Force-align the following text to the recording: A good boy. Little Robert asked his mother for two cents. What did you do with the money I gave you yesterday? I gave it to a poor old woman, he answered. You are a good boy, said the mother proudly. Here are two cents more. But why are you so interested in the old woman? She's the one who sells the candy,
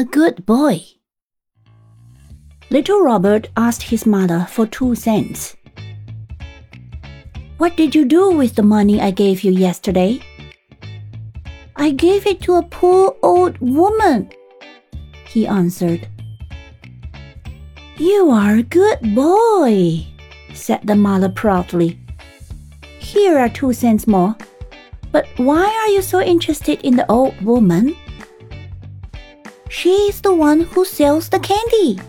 A 0.00 0.04
good 0.04 0.46
boy. 0.46 0.80
Little 2.70 3.02
Robert 3.02 3.48
asked 3.54 3.82
his 3.82 4.06
mother 4.06 4.46
for 4.48 4.66
two 4.66 4.94
cents. 4.94 5.54
What 7.58 7.76
did 7.76 7.94
you 7.94 8.06
do 8.06 8.30
with 8.30 8.54
the 8.54 8.62
money 8.62 8.98
I 8.98 9.10
gave 9.10 9.44
you 9.44 9.52
yesterday? 9.52 10.22
I 11.76 11.90
gave 11.90 12.26
it 12.26 12.40
to 12.44 12.54
a 12.54 12.62
poor 12.62 13.14
old 13.22 13.58
woman, 13.58 14.30
he 15.28 15.46
answered. 15.46 16.08
You 17.98 18.30
are 18.30 18.56
a 18.56 18.62
good 18.62 19.14
boy, 19.14 20.06
said 20.54 20.80
the 20.84 20.96
mother 20.96 21.28
proudly. 21.28 22.00
Here 23.00 23.38
are 23.38 23.50
two 23.50 23.74
cents 23.74 24.06
more. 24.06 24.34
But 25.12 25.26
why 25.36 25.66
are 25.68 25.92
you 25.92 26.00
so 26.00 26.22
interested 26.22 26.80
in 26.80 26.96
the 26.96 27.04
old 27.12 27.38
woman? 27.42 27.94
She's 29.70 30.20
the 30.20 30.34
one 30.34 30.62
who 30.62 30.84
sells 30.84 31.28
the 31.28 31.38
candy, 31.38 32.00